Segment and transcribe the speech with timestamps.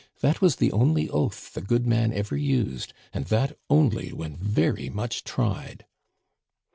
[0.21, 4.89] That was the only oath the good man ever used, and that only when very
[4.89, 5.85] much tried."